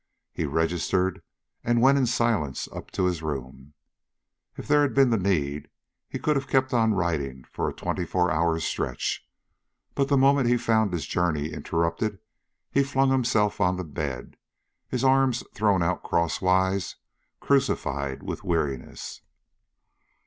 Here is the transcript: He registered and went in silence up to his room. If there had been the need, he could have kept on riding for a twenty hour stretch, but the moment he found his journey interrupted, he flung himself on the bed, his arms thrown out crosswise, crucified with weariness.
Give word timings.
He 0.33 0.45
registered 0.47 1.21
and 1.63 1.79
went 1.79 1.99
in 1.99 2.07
silence 2.07 2.67
up 2.73 2.89
to 2.89 3.05
his 3.05 3.21
room. 3.21 3.75
If 4.57 4.67
there 4.67 4.81
had 4.81 4.95
been 4.95 5.11
the 5.11 5.17
need, 5.19 5.69
he 6.09 6.17
could 6.17 6.35
have 6.35 6.47
kept 6.47 6.73
on 6.73 6.95
riding 6.95 7.43
for 7.51 7.69
a 7.69 7.73
twenty 7.73 8.07
hour 8.11 8.59
stretch, 8.59 9.23
but 9.93 10.07
the 10.07 10.17
moment 10.17 10.49
he 10.49 10.57
found 10.57 10.91
his 10.91 11.05
journey 11.05 11.53
interrupted, 11.53 12.17
he 12.71 12.81
flung 12.81 13.11
himself 13.11 13.61
on 13.61 13.77
the 13.77 13.83
bed, 13.83 14.37
his 14.87 15.03
arms 15.03 15.43
thrown 15.53 15.83
out 15.83 16.01
crosswise, 16.01 16.95
crucified 17.39 18.23
with 18.23 18.43
weariness. 18.43 19.21